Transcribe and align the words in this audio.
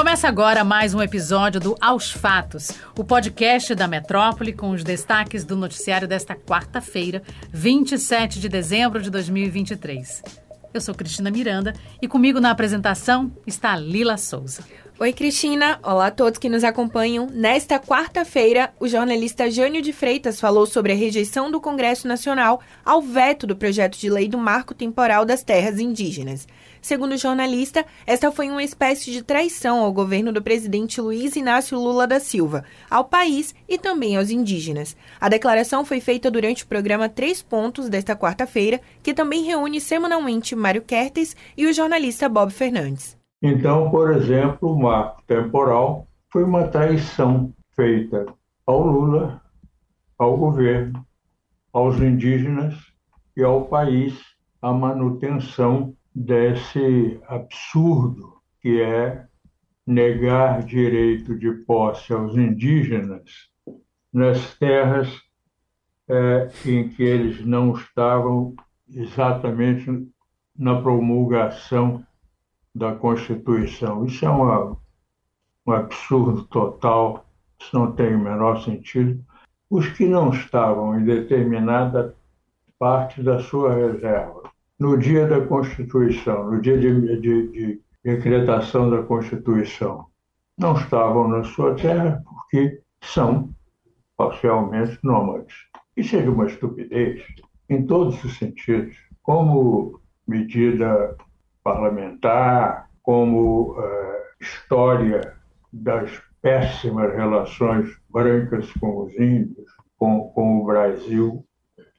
Começa 0.00 0.26
agora 0.28 0.64
mais 0.64 0.94
um 0.94 1.02
episódio 1.02 1.60
do 1.60 1.76
Aos 1.78 2.10
Fatos, 2.10 2.70
o 2.96 3.04
podcast 3.04 3.74
da 3.74 3.86
Metrópole 3.86 4.54
com 4.54 4.70
os 4.70 4.82
destaques 4.82 5.44
do 5.44 5.54
noticiário 5.54 6.08
desta 6.08 6.34
quarta-feira, 6.34 7.22
27 7.52 8.40
de 8.40 8.48
dezembro 8.48 9.02
de 9.02 9.10
2023. 9.10 10.22
Eu 10.72 10.80
sou 10.80 10.94
Cristina 10.94 11.30
Miranda 11.30 11.74
e 12.00 12.08
comigo 12.08 12.40
na 12.40 12.50
apresentação 12.50 13.30
está 13.46 13.76
Lila 13.76 14.16
Souza. 14.16 14.64
Oi, 14.98 15.12
Cristina. 15.12 15.78
Olá 15.82 16.06
a 16.06 16.10
todos 16.10 16.38
que 16.38 16.48
nos 16.48 16.64
acompanham. 16.64 17.26
Nesta 17.30 17.78
quarta-feira, 17.78 18.72
o 18.80 18.88
jornalista 18.88 19.50
Jânio 19.50 19.82
de 19.82 19.92
Freitas 19.92 20.40
falou 20.40 20.64
sobre 20.66 20.92
a 20.92 20.96
rejeição 20.96 21.50
do 21.50 21.60
Congresso 21.60 22.08
Nacional 22.08 22.60
ao 22.84 23.02
veto 23.02 23.46
do 23.46 23.56
projeto 23.56 23.98
de 23.98 24.08
lei 24.08 24.28
do 24.28 24.38
Marco 24.38 24.74
Temporal 24.74 25.26
das 25.26 25.42
Terras 25.42 25.78
Indígenas. 25.78 26.46
Segundo 26.80 27.12
o 27.12 27.18
jornalista, 27.18 27.84
esta 28.06 28.32
foi 28.32 28.48
uma 28.48 28.62
espécie 28.62 29.12
de 29.12 29.22
traição 29.22 29.80
ao 29.80 29.92
governo 29.92 30.32
do 30.32 30.42
presidente 30.42 31.00
Luiz 31.00 31.36
Inácio 31.36 31.78
Lula 31.78 32.06
da 32.06 32.18
Silva, 32.18 32.64
ao 32.90 33.04
país 33.04 33.54
e 33.68 33.76
também 33.76 34.16
aos 34.16 34.30
indígenas. 34.30 34.96
A 35.20 35.28
declaração 35.28 35.84
foi 35.84 36.00
feita 36.00 36.30
durante 36.30 36.64
o 36.64 36.66
programa 36.66 37.08
Três 37.08 37.42
Pontos 37.42 37.88
desta 37.88 38.16
quarta-feira, 38.16 38.80
que 39.02 39.12
também 39.12 39.44
reúne 39.44 39.80
semanalmente 39.80 40.56
Mário 40.56 40.82
Kertes 40.82 41.36
e 41.56 41.66
o 41.66 41.72
jornalista 41.72 42.28
Bob 42.28 42.50
Fernandes. 42.50 43.18
Então, 43.42 43.90
por 43.90 44.12
exemplo, 44.12 44.72
o 44.72 44.78
marco 44.78 45.22
temporal 45.26 46.06
foi 46.30 46.44
uma 46.44 46.68
traição 46.68 47.52
feita 47.74 48.26
ao 48.66 48.86
Lula, 48.86 49.42
ao 50.18 50.36
governo, 50.36 51.04
aos 51.72 51.96
indígenas 52.00 52.74
e 53.36 53.42
ao 53.42 53.64
país 53.66 54.18
a 54.60 54.72
manutenção 54.72 55.94
desse 56.14 57.20
absurdo 57.26 58.40
que 58.60 58.80
é 58.80 59.26
negar 59.86 60.62
direito 60.62 61.36
de 61.38 61.50
posse 61.64 62.12
aos 62.12 62.36
indígenas 62.36 63.50
nas 64.12 64.54
terras 64.56 65.22
é, 66.08 66.50
em 66.66 66.88
que 66.88 67.02
eles 67.02 67.44
não 67.44 67.72
estavam 67.72 68.54
exatamente 68.88 70.08
na 70.56 70.80
promulgação 70.80 72.04
da 72.74 72.94
Constituição. 72.94 74.04
Isso 74.04 74.24
é 74.24 74.28
uma, 74.28 74.76
um 75.66 75.72
absurdo 75.72 76.44
total, 76.44 77.26
isso 77.58 77.76
não 77.76 77.92
tem 77.92 78.14
o 78.14 78.18
menor 78.18 78.62
sentido. 78.62 79.24
Os 79.68 79.88
que 79.88 80.06
não 80.06 80.30
estavam 80.30 80.98
em 80.98 81.04
determinada 81.04 82.16
parte 82.78 83.22
da 83.22 83.38
sua 83.38 83.74
reserva, 83.74 84.49
no 84.80 84.96
dia 84.96 85.26
da 85.26 85.46
Constituição, 85.46 86.50
no 86.50 86.60
dia 86.60 86.78
de, 86.78 87.20
de, 87.20 87.48
de 87.48 87.80
decretação 88.02 88.88
da 88.88 89.02
Constituição, 89.02 90.06
não 90.58 90.74
estavam 90.74 91.28
na 91.28 91.44
sua 91.44 91.74
terra 91.74 92.22
porque 92.24 92.80
são 93.04 93.50
parcialmente 94.16 94.98
nômades. 95.02 95.54
Isso 95.96 96.16
é 96.16 96.22
de 96.22 96.30
uma 96.30 96.46
estupidez 96.46 97.22
em 97.68 97.86
todos 97.86 98.22
os 98.24 98.38
sentidos, 98.38 98.96
como 99.22 100.00
medida 100.26 101.14
parlamentar, 101.62 102.88
como 103.02 103.72
uh, 103.78 103.82
história 104.40 105.36
das 105.70 106.10
péssimas 106.40 107.14
relações 107.14 107.96
brancas 108.08 108.72
com 108.74 109.04
os 109.04 109.14
índios, 109.14 109.70
com, 109.98 110.30
com 110.30 110.62
o 110.62 110.64
Brasil 110.64 111.44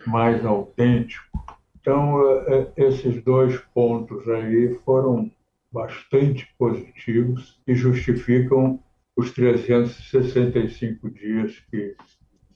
mais 0.08 0.44
autêntico. 0.44 1.26
Então, 1.82 2.16
uh, 2.16 2.72
esses 2.78 3.24
dois 3.24 3.60
pontos 3.74 4.28
aí 4.30 4.76
foram 4.86 5.32
bastante 5.72 6.48
positivos 6.58 7.60
e 7.68 7.74
justificam 7.74 8.80
os 9.18 9.32
365 9.32 11.10
dias 11.10 11.60
que 11.72 11.96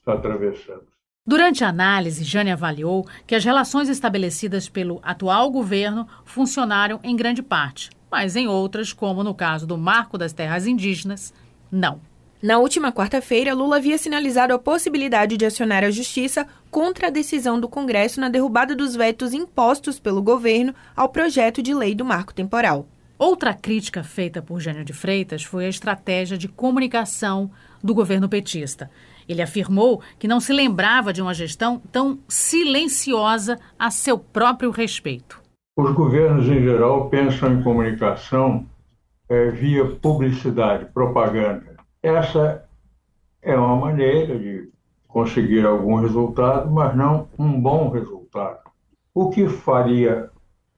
atravessamos. 0.06 0.96
Durante 1.28 1.64
a 1.64 1.70
análise, 1.70 2.24
Jane 2.24 2.52
avaliou 2.52 3.04
que 3.26 3.34
as 3.34 3.44
relações 3.44 3.90
estabelecidas 3.90 4.70
pelo 4.70 5.00
atual 5.02 5.50
governo 5.50 6.08
funcionaram 6.24 7.00
em 7.04 7.16
grande 7.16 7.42
parte, 7.42 7.90
mas 8.12 8.36
em 8.36 8.48
outras, 8.48 8.94
como 8.94 9.24
no 9.24 9.34
caso 9.34 9.66
do 9.66 9.76
Marco 9.76 10.20
das 10.20 10.34
Terras 10.34 10.68
Indígenas, 10.68 11.34
não. 11.72 12.00
Na 12.46 12.60
última 12.60 12.92
quarta-feira, 12.92 13.56
Lula 13.56 13.78
havia 13.78 13.98
sinalizado 13.98 14.54
a 14.54 14.60
possibilidade 14.60 15.36
de 15.36 15.48
acionar 15.48 15.84
a 15.84 15.90
justiça 15.90 16.46
contra 16.70 17.08
a 17.08 17.10
decisão 17.10 17.60
do 17.60 17.68
Congresso 17.68 18.22
na 18.22 18.30
derrubada 18.30 18.76
dos 18.76 18.96
vetos 18.96 19.34
impostos 19.34 20.00
pelo 20.00 20.22
governo 20.22 20.72
ao 20.96 21.10
projeto 21.10 21.60
de 21.60 21.74
lei 21.74 21.96
do 21.96 22.06
marco 22.06 22.36
temporal. 22.36 22.86
Outra 23.18 23.52
crítica 23.52 24.04
feita 24.04 24.44
por 24.44 24.60
Jânio 24.60 24.86
de 24.86 24.94
Freitas 24.94 25.44
foi 25.44 25.66
a 25.66 25.70
estratégia 25.70 26.38
de 26.38 26.48
comunicação 26.48 27.50
do 27.84 27.96
governo 27.96 28.30
petista. 28.30 28.92
Ele 29.28 29.42
afirmou 29.42 30.04
que 30.20 30.28
não 30.28 30.40
se 30.40 30.54
lembrava 30.54 31.12
de 31.12 31.24
uma 31.24 31.34
gestão 31.34 31.82
tão 31.92 32.20
silenciosa 32.28 33.58
a 33.80 33.90
seu 33.90 34.20
próprio 34.20 34.70
respeito. 34.70 35.42
Os 35.76 35.92
governos, 35.96 36.46
em 36.46 36.62
geral, 36.62 37.10
pensam 37.10 37.54
em 37.54 37.64
comunicação 37.64 38.68
é, 39.28 39.50
via 39.50 39.84
publicidade, 39.84 40.86
propaganda. 40.94 41.75
Essa 42.06 42.64
é 43.42 43.58
uma 43.58 43.76
maneira 43.76 44.38
de 44.38 44.70
conseguir 45.08 45.66
algum 45.66 45.96
resultado, 45.96 46.70
mas 46.70 46.96
não 46.96 47.28
um 47.36 47.60
bom 47.60 47.90
resultado. 47.90 48.60
O 49.12 49.32
que 49.32 49.50
faria 49.50 50.30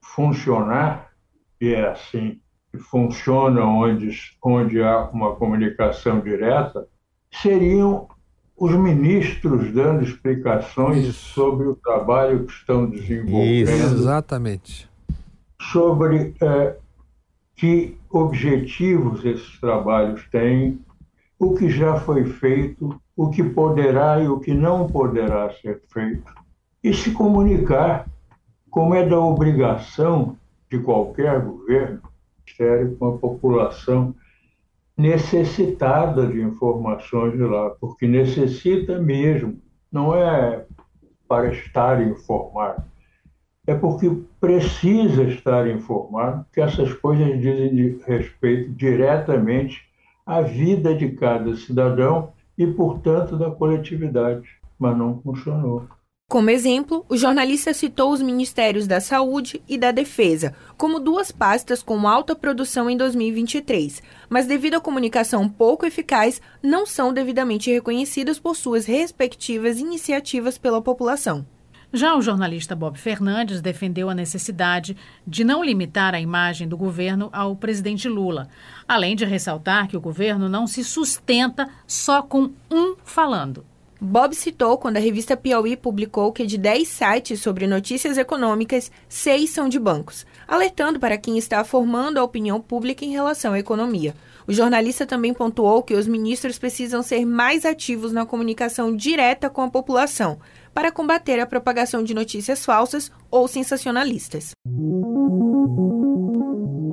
funcionar, 0.01 1.11
e 1.59 1.73
é 1.73 1.89
assim 1.89 2.39
que 2.71 2.77
funciona 2.77 3.61
onde, 3.65 4.09
onde 4.41 4.81
há 4.81 5.09
uma 5.09 5.35
comunicação 5.35 6.21
direta, 6.21 6.87
seriam 7.29 8.07
os 8.55 8.71
ministros 8.71 9.73
dando 9.73 10.05
explicações 10.05 11.07
Isso. 11.07 11.33
sobre 11.33 11.67
o 11.67 11.75
trabalho 11.75 12.45
que 12.45 12.53
estão 12.53 12.89
desenvolvendo. 12.89 13.69
Isso, 13.69 13.95
exatamente. 13.95 14.89
Sobre 15.59 16.33
é, 16.39 16.77
que 17.53 17.97
objetivos 18.09 19.25
esses 19.25 19.59
trabalhos 19.59 20.25
têm, 20.31 20.79
o 21.39 21.53
que 21.53 21.69
já 21.69 21.95
foi 21.99 22.25
feito, 22.25 22.99
o 23.15 23.29
que 23.29 23.43
poderá 23.43 24.19
e 24.21 24.27
o 24.27 24.39
que 24.39 24.53
não 24.53 24.87
poderá 24.87 25.51
ser 25.61 25.81
feito. 25.91 26.33
E 26.83 26.93
se 26.93 27.11
comunicar, 27.11 28.07
como 28.69 28.95
é 28.95 29.05
da 29.05 29.19
obrigação 29.19 30.37
de 30.69 30.79
qualquer 30.79 31.41
governo, 31.41 32.01
sério, 32.55 32.95
com 32.97 33.07
a 33.07 33.17
população 33.17 34.15
necessitada 34.97 36.25
de 36.25 36.41
informações 36.41 37.33
de 37.33 37.43
lá, 37.43 37.69
porque 37.71 38.07
necessita 38.07 38.99
mesmo, 38.99 39.59
não 39.91 40.15
é 40.15 40.65
para 41.27 41.51
estar 41.53 42.01
informado, 42.01 42.83
é 43.67 43.75
porque 43.75 44.09
precisa 44.39 45.23
estar 45.23 45.67
informado, 45.69 46.45
que 46.51 46.61
essas 46.61 46.93
coisas 46.93 47.39
dizem 47.39 47.99
respeito 48.07 48.71
diretamente 48.71 49.86
à 50.27 50.41
vida 50.41 50.93
de 50.93 51.13
cada 51.13 51.55
cidadão 51.55 52.33
e, 52.57 52.67
portanto, 52.67 53.37
da 53.37 53.49
coletividade, 53.49 54.45
mas 54.77 54.97
não 54.97 55.21
funcionou. 55.21 55.87
Como 56.29 56.49
exemplo, 56.49 57.05
o 57.07 57.15
jornalista 57.15 57.73
citou 57.73 58.11
os 58.11 58.21
Ministérios 58.21 58.85
da 58.85 58.99
Saúde 58.99 59.61
e 59.65 59.77
da 59.77 59.91
Defesa 59.93 60.53
como 60.75 60.99
duas 60.99 61.31
pastas 61.31 61.81
com 61.81 62.05
alta 62.05 62.35
produção 62.35 62.89
em 62.89 62.97
2023, 62.97 64.03
mas 64.29 64.45
devido 64.45 64.73
à 64.73 64.81
comunicação 64.81 65.47
pouco 65.47 65.85
eficaz, 65.85 66.41
não 66.61 66.85
são 66.85 67.13
devidamente 67.13 67.71
reconhecidas 67.71 68.39
por 68.39 68.57
suas 68.57 68.85
respectivas 68.85 69.79
iniciativas 69.79 70.57
pela 70.57 70.81
população. 70.81 71.45
Já 71.93 72.17
o 72.17 72.21
jornalista 72.21 72.75
Bob 72.75 72.97
Fernandes 72.97 73.61
defendeu 73.61 74.09
a 74.09 74.15
necessidade 74.15 74.97
de 75.25 75.45
não 75.45 75.63
limitar 75.63 76.13
a 76.13 76.19
imagem 76.19 76.67
do 76.67 76.75
governo 76.75 77.29
ao 77.31 77.55
presidente 77.55 78.09
Lula, 78.09 78.49
além 78.85 79.15
de 79.15 79.23
ressaltar 79.23 79.87
que 79.87 79.95
o 79.95 80.01
governo 80.01 80.49
não 80.49 80.67
se 80.67 80.83
sustenta 80.83 81.69
só 81.87 82.21
com 82.21 82.51
um 82.69 82.95
falando. 83.05 83.65
Bob 83.99 84.35
citou 84.35 84.77
quando 84.77 84.97
a 84.97 84.99
revista 84.99 85.35
Piauí 85.35 85.75
publicou 85.75 86.31
que 86.31 86.45
de 86.45 86.57
10 86.57 86.87
sites 86.87 87.41
sobre 87.41 87.65
notícias 87.65 88.17
econômicas, 88.17 88.91
6 89.09 89.49
são 89.49 89.67
de 89.67 89.79
bancos, 89.79 90.25
alertando 90.47 90.99
para 90.99 91.17
quem 91.17 91.37
está 91.37 91.63
formando 91.63 92.19
a 92.19 92.23
opinião 92.23 92.61
pública 92.61 93.03
em 93.03 93.11
relação 93.11 93.53
à 93.53 93.59
economia. 93.59 94.13
O 94.45 94.53
jornalista 94.53 95.05
também 95.05 95.33
pontuou 95.33 95.81
que 95.81 95.95
os 95.95 96.07
ministros 96.07 96.59
precisam 96.59 97.01
ser 97.01 97.25
mais 97.25 97.65
ativos 97.65 98.13
na 98.13 98.25
comunicação 98.25 98.95
direta 98.95 99.49
com 99.49 99.61
a 99.61 99.69
população, 99.69 100.37
para 100.77 100.91
combater 100.91 101.39
a 101.39 101.47
propagação 101.47 102.03
de 102.03 102.13
notícias 102.13 102.63
falsas 102.63 103.11
ou 103.31 103.47
sensacionalistas. 103.47 104.51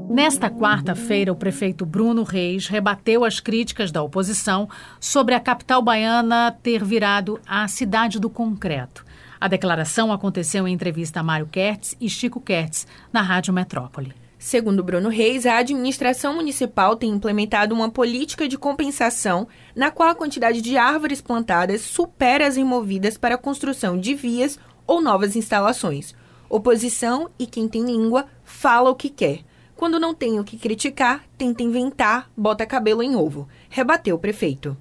Nesta 0.09 0.49
quarta-feira, 0.49 1.31
o 1.31 1.37
prefeito 1.37 1.85
Bruno 1.85 2.23
Reis 2.23 2.67
rebateu 2.67 3.27
as 3.27 3.41
críticas 3.41 3.93
da 3.93 4.03
oposição 4.03 4.71
sobre 4.99 5.35
a 5.35 5.41
capital 5.41 5.83
baiana 5.83 6.51
ter 6.63 6.83
virado 6.83 7.39
a 7.47 7.69
cidade 7.69 8.19
do 8.19 8.31
concreto. 8.31 9.05
A 9.39 9.49
declaração 9.49 10.11
aconteceu 10.11 10.67
em 10.67 10.73
entrevista 10.73 11.21
a 11.21 11.23
Mário 11.23 11.47
Kertz 11.47 11.95
e 12.01 12.09
Chico 12.09 12.41
Kertz, 12.41 12.87
na 13.13 13.21
Rádio 13.21 13.53
Metrópole. 13.53 14.24
Segundo 14.44 14.85
Bruno 14.85 15.08
Reis, 15.08 15.46
a 15.46 15.56
administração 15.56 16.35
municipal 16.35 16.96
tem 16.96 17.08
implementado 17.08 17.75
uma 17.75 17.91
política 17.91 18.46
de 18.46 18.58
compensação 18.58 19.49
na 19.75 19.91
qual 19.91 20.11
a 20.11 20.14
quantidade 20.14 20.61
de 20.61 20.76
árvores 20.76 21.23
plantadas 21.23 21.81
supera 21.81 22.46
as 22.46 22.56
removidas 22.56 23.17
para 23.17 23.37
a 23.37 23.38
construção 23.38 23.99
de 23.99 24.14
vias 24.14 24.58
ou 24.87 25.00
novas 25.00 25.35
instalações. 25.35 26.14
Oposição 26.46 27.31
e 27.38 27.46
quem 27.46 27.67
tem 27.67 27.87
língua 27.87 28.26
fala 28.44 28.91
o 28.91 28.94
que 28.94 29.08
quer. 29.08 29.41
Quando 29.75 29.99
não 29.99 30.12
tem 30.12 30.38
o 30.38 30.44
que 30.44 30.58
criticar, 30.58 31.25
tenta 31.38 31.62
inventar, 31.62 32.31
bota 32.37 32.67
cabelo 32.67 33.02
em 33.02 33.17
ovo. 33.17 33.49
Rebateu 33.70 34.17
o 34.17 34.19
prefeito. 34.19 34.76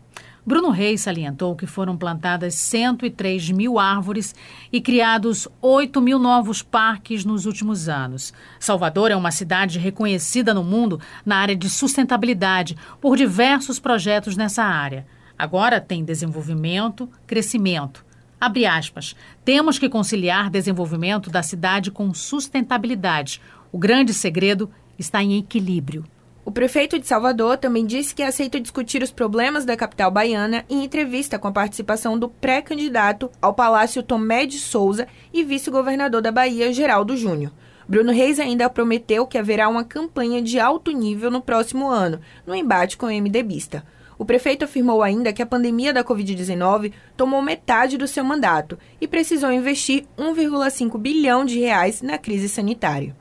Bruno 0.45 0.72
Reis 0.72 1.00
salientou 1.00 1.56
que 1.56 1.66
foram 1.66 1.95
plantadas 1.95 2.56
103 2.56 3.50
mil 3.51 3.80
árvores 3.80 4.36
e 4.74 4.81
criados 4.81 5.48
8 5.62 6.01
mil 6.01 6.19
novos 6.19 6.62
parques 6.62 7.24
nos 7.24 7.45
últimos 7.45 7.88
anos. 7.88 8.34
Salvador 8.60 9.10
é 9.10 9.16
uma 9.16 9.31
cidade 9.31 9.80
reconhecida 9.80 10.54
no 10.54 10.62
mundo 10.62 11.00
na 11.25 11.38
área 11.38 11.56
de 11.56 11.69
sustentabilidade 11.69 12.78
por 13.00 13.16
diversos 13.16 13.80
projetos 13.80 14.36
nessa 14.36 14.63
área. 14.63 15.07
Agora 15.40 15.80
tem 15.80 16.04
desenvolvimento, 16.04 17.10
crescimento. 17.25 18.06
Abre 18.39 18.66
aspas. 18.66 19.16
Temos 19.46 19.80
que 19.80 19.88
conciliar 19.88 20.50
desenvolvimento 20.50 21.30
da 21.30 21.42
cidade 21.42 21.89
com 21.89 22.13
sustentabilidade. 22.13 23.39
O 23.72 23.78
grande 23.78 24.13
segredo 24.13 24.69
está 25.00 25.24
em 25.24 25.38
equilíbrio. 25.38 26.04
O 26.45 26.51
prefeito 26.51 27.00
de 27.00 27.07
Salvador 27.07 27.57
também 27.57 27.86
disse 27.86 28.13
que 28.13 28.22
aceita 28.22 28.60
discutir 28.60 29.01
os 29.01 29.12
problemas 29.12 29.63
da 29.63 29.78
capital 29.78 30.12
baiana 30.12 30.66
em 30.69 30.84
entrevista 30.84 31.40
com 31.40 31.48
a 31.48 31.54
participação 31.54 32.19
do 32.19 32.28
pré-candidato 32.28 33.31
ao 33.42 33.54
Palácio 33.54 34.04
Tomé 34.04 34.45
de 34.45 34.60
Souza 34.60 35.07
e 35.34 35.42
vice-governador 35.42 36.22
da 36.22 36.34
Bahia, 36.34 36.74
Geraldo 36.74 37.16
Júnior. 37.16 37.54
Bruno 37.88 38.12
Reis 38.12 38.42
ainda 38.42 38.69
prometeu 38.69 39.25
que 39.25 39.38
haverá 39.38 39.69
uma 39.69 39.86
campanha 39.86 40.42
de 40.42 40.60
alto 40.60 40.92
nível 40.92 41.31
no 41.31 41.42
próximo 41.42 41.88
ano, 41.88 42.19
no 42.46 42.54
embate 42.54 42.98
com 42.98 43.06
o 43.06 43.10
MDBista. 43.10 43.86
O 44.18 44.25
prefeito 44.25 44.66
afirmou 44.66 45.01
ainda 45.01 45.31
que 45.31 45.42
a 45.42 45.46
pandemia 45.46 45.94
da 45.94 46.04
Covid-19 46.04 46.92
tomou 47.16 47.42
metade 47.42 47.98
do 47.98 48.07
seu 48.07 48.24
mandato 48.24 48.78
e 49.00 49.07
precisou 49.07 49.51
investir 49.51 50.06
1,5 50.18 50.98
bilhão 50.98 51.46
de 51.46 51.60
reais 51.60 52.01
na 52.01 52.18
crise 52.18 52.50
sanitária. 52.50 53.16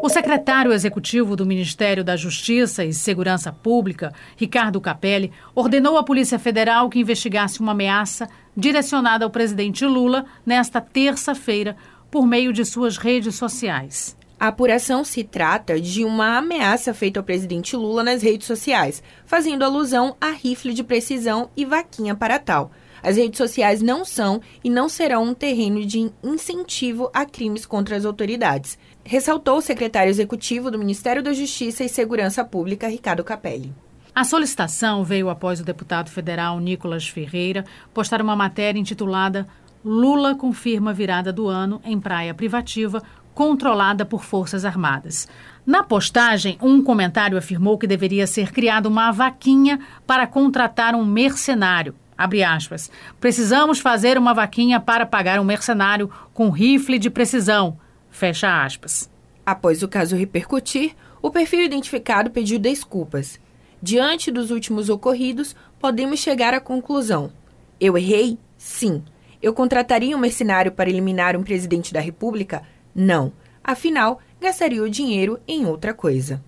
O 0.00 0.08
secretário 0.08 0.72
executivo 0.72 1.34
do 1.34 1.44
Ministério 1.44 2.04
da 2.04 2.16
Justiça 2.16 2.84
e 2.84 2.92
Segurança 2.92 3.52
Pública, 3.52 4.12
Ricardo 4.36 4.80
Capelli, 4.80 5.32
ordenou 5.56 5.98
à 5.98 6.04
Polícia 6.04 6.38
Federal 6.38 6.88
que 6.88 7.00
investigasse 7.00 7.58
uma 7.58 7.72
ameaça 7.72 8.28
direcionada 8.56 9.24
ao 9.24 9.30
presidente 9.30 9.84
Lula 9.84 10.24
nesta 10.46 10.80
terça-feira 10.80 11.76
por 12.10 12.26
meio 12.26 12.52
de 12.52 12.64
suas 12.64 12.96
redes 12.96 13.34
sociais. 13.34 14.16
A 14.38 14.48
apuração 14.48 15.02
se 15.02 15.24
trata 15.24 15.80
de 15.80 16.04
uma 16.04 16.38
ameaça 16.38 16.94
feita 16.94 17.18
ao 17.18 17.24
presidente 17.24 17.74
Lula 17.74 18.04
nas 18.04 18.22
redes 18.22 18.46
sociais, 18.46 19.02
fazendo 19.26 19.64
alusão 19.64 20.16
a 20.20 20.30
rifle 20.30 20.72
de 20.72 20.84
precisão 20.84 21.50
e 21.56 21.64
vaquinha 21.64 22.14
para 22.14 22.38
tal. 22.38 22.70
As 23.02 23.16
redes 23.16 23.38
sociais 23.38 23.80
não 23.80 24.04
são 24.04 24.40
e 24.62 24.70
não 24.70 24.88
serão 24.88 25.24
um 25.24 25.34
terreno 25.34 25.84
de 25.84 26.10
incentivo 26.22 27.10
a 27.12 27.24
crimes 27.24 27.64
contra 27.64 27.96
as 27.96 28.04
autoridades, 28.04 28.78
ressaltou 29.04 29.58
o 29.58 29.62
secretário 29.62 30.10
executivo 30.10 30.70
do 30.70 30.78
Ministério 30.78 31.22
da 31.22 31.32
Justiça 31.32 31.84
e 31.84 31.88
Segurança 31.88 32.44
Pública, 32.44 32.88
Ricardo 32.88 33.24
Capelli. 33.24 33.72
A 34.14 34.24
solicitação 34.24 35.04
veio 35.04 35.30
após 35.30 35.60
o 35.60 35.64
deputado 35.64 36.10
federal 36.10 36.58
Nicolas 36.58 37.06
Ferreira 37.06 37.64
postar 37.94 38.20
uma 38.20 38.34
matéria 38.34 38.80
intitulada 38.80 39.46
Lula 39.84 40.34
confirma 40.34 40.92
virada 40.92 41.32
do 41.32 41.46
ano 41.46 41.80
em 41.84 42.00
praia 42.00 42.34
privativa 42.34 43.00
controlada 43.32 44.04
por 44.04 44.24
Forças 44.24 44.64
Armadas. 44.64 45.28
Na 45.64 45.84
postagem, 45.84 46.58
um 46.60 46.82
comentário 46.82 47.38
afirmou 47.38 47.78
que 47.78 47.86
deveria 47.86 48.26
ser 48.26 48.50
criada 48.50 48.88
uma 48.88 49.12
vaquinha 49.12 49.78
para 50.04 50.26
contratar 50.26 50.96
um 50.96 51.04
mercenário 51.04 51.94
Abre 52.18 52.42
aspas. 52.42 52.90
Precisamos 53.20 53.78
fazer 53.78 54.18
uma 54.18 54.34
vaquinha 54.34 54.80
para 54.80 55.06
pagar 55.06 55.38
um 55.38 55.44
mercenário 55.44 56.10
com 56.34 56.50
rifle 56.50 56.98
de 56.98 57.08
precisão. 57.08 57.78
Fecha 58.10 58.64
aspas. 58.64 59.08
Após 59.46 59.84
o 59.84 59.88
caso 59.88 60.16
repercutir, 60.16 60.96
o 61.22 61.30
perfil 61.30 61.62
identificado 61.62 62.30
pediu 62.30 62.58
desculpas. 62.58 63.38
Diante 63.80 64.32
dos 64.32 64.50
últimos 64.50 64.88
ocorridos, 64.88 65.54
podemos 65.78 66.18
chegar 66.18 66.52
à 66.52 66.60
conclusão: 66.60 67.32
eu 67.80 67.96
errei? 67.96 68.36
Sim. 68.56 69.04
Eu 69.40 69.54
contrataria 69.54 70.16
um 70.16 70.20
mercenário 70.20 70.72
para 70.72 70.90
eliminar 70.90 71.36
um 71.36 71.44
presidente 71.44 71.92
da 71.94 72.00
República? 72.00 72.62
Não. 72.92 73.32
Afinal, 73.62 74.18
gastaria 74.40 74.82
o 74.82 74.90
dinheiro 74.90 75.38
em 75.46 75.64
outra 75.64 75.94
coisa. 75.94 76.42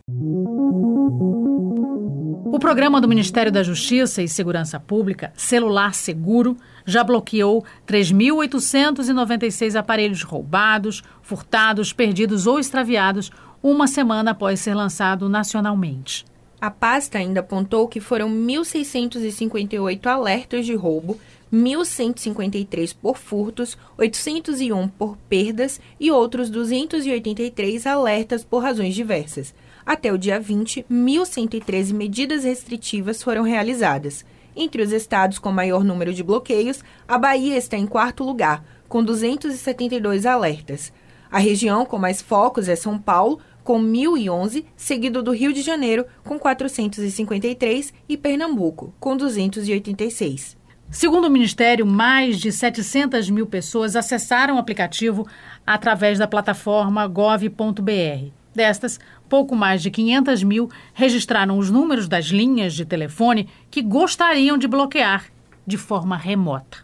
O 2.53 2.59
programa 2.59 3.01
do 3.01 3.07
Ministério 3.07 3.53
da 3.53 3.63
Justiça 3.63 4.21
e 4.21 4.29
Segurança 4.29 4.81
Pública, 4.81 5.33
Celular 5.37 5.95
Seguro, 5.95 6.57
já 6.85 7.05
bloqueou 7.05 7.65
3.896 7.87 9.77
aparelhos 9.77 10.25
roubados, 10.25 11.01
furtados, 11.23 11.93
perdidos 11.93 12.49
ou 12.49 12.59
extraviados 12.59 13.31
uma 13.63 13.87
semana 13.87 14.33
após 14.33 14.59
ser 14.59 14.75
lançado 14.75 15.29
nacionalmente. 15.29 16.25
A 16.61 16.73
pasta 16.73 17.19
ainda 17.19 17.39
apontou 17.39 17.87
que 17.87 18.01
foram 18.01 18.29
1.658 18.29 20.05
alertas 20.09 20.67
de 20.67 20.75
roubo, 20.75 21.21
1.153 21.53 22.97
por 23.01 23.17
furtos, 23.17 23.79
801 23.97 24.89
por 24.89 25.17
perdas 25.29 25.81
e 26.01 26.11
outros 26.11 26.51
283 26.51 27.87
alertas 27.87 28.43
por 28.43 28.61
razões 28.61 28.97
diversas. 28.97 29.55
Até 29.85 30.13
o 30.13 30.19
dia 30.19 30.39
20, 30.39 30.87
1.113 30.91 31.93
medidas 31.93 32.45
restritivas 32.45 33.23
foram 33.23 33.43
realizadas. 33.43 34.25
Entre 34.55 34.83
os 34.83 34.93
estados 34.93 35.39
com 35.39 35.53
maior 35.53 35.85
número 35.85 36.13
de 36.13 36.23
bloqueios, 36.23 36.83
a 37.07 37.17
Bahia 37.17 37.57
está 37.57 37.77
em 37.77 37.87
quarto 37.87 38.25
lugar, 38.25 38.65
com 38.89 39.03
272 39.03 40.27
alertas. 40.27 40.93
A 41.31 41.39
região 41.39 41.87
com 41.87 41.99
mais 41.99 42.21
focos 42.21 42.69
é 42.69 42.75
São 42.75 42.99
Paulo, 42.99 43.41
com 43.63 43.81
1.011, 43.81 44.65
seguido 44.77 45.23
do 45.23 45.31
Rio 45.31 45.53
de 45.53 45.63
Janeiro, 45.63 46.05
com 46.25 46.39
453, 46.39 47.95
e 48.09 48.17
Pernambuco, 48.17 48.93
com 48.99 49.17
286. 49.17 50.59
Segundo 50.91 51.27
o 51.27 51.31
Ministério, 51.31 51.87
mais 51.87 52.41
de 52.41 52.51
700 52.51 53.31
mil 53.31 53.47
pessoas 53.47 53.95
acessaram 53.95 54.57
o 54.57 54.59
aplicativo 54.59 55.25
através 55.65 56.19
da 56.19 56.27
plataforma 56.27 57.07
gov.br. 57.07 58.33
Destas, 58.53 58.99
pouco 59.31 59.55
mais 59.55 59.81
de 59.81 59.93
500 59.93 60.43
mil 60.43 60.69
registraram 60.93 61.57
os 61.57 61.71
números 61.71 62.09
das 62.09 62.27
linhas 62.27 62.75
de 62.75 62.85
telefone 62.85 63.49
que 63.71 63.81
gostariam 63.81 64.59
de 64.59 64.67
bloquear 64.67 65.27
de 65.65 65.79
forma 65.79 66.17
remota. 66.17 66.79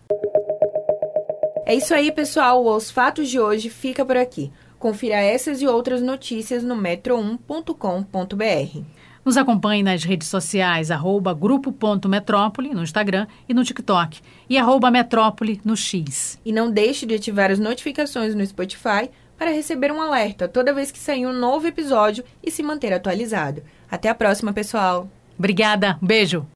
É 1.66 1.74
isso 1.74 1.92
aí, 1.92 2.12
pessoal. 2.12 2.64
Os 2.64 2.88
fatos 2.88 3.28
de 3.28 3.40
hoje 3.40 3.68
fica 3.68 4.04
por 4.04 4.16
aqui. 4.16 4.52
Confira 4.78 5.16
essas 5.16 5.60
e 5.60 5.66
outras 5.66 6.00
notícias 6.00 6.62
no 6.62 6.76
metro1.com.br. 6.76 8.80
Nos 9.24 9.36
acompanhe 9.36 9.82
nas 9.82 10.04
redes 10.04 10.28
sociais, 10.28 10.92
arroba 10.92 11.34
grupo.metrópole 11.34 12.72
no 12.72 12.84
Instagram 12.84 13.26
e 13.48 13.54
no 13.54 13.64
TikTok 13.64 14.20
e 14.48 14.56
arroba 14.56 14.88
metrópole 14.88 15.60
no 15.64 15.76
X. 15.76 16.38
E 16.44 16.52
não 16.52 16.70
deixe 16.70 17.04
de 17.04 17.16
ativar 17.16 17.50
as 17.50 17.58
notificações 17.58 18.36
no 18.36 18.46
Spotify 18.46 19.10
para 19.38 19.50
receber 19.50 19.92
um 19.92 20.00
alerta 20.00 20.48
toda 20.48 20.74
vez 20.74 20.90
que 20.90 20.98
sair 20.98 21.26
um 21.26 21.32
novo 21.32 21.66
episódio 21.66 22.24
e 22.42 22.50
se 22.50 22.62
manter 22.62 22.92
atualizado. 22.92 23.62
Até 23.90 24.08
a 24.08 24.14
próxima, 24.14 24.52
pessoal! 24.52 25.08
Obrigada, 25.38 25.98
beijo! 26.00 26.46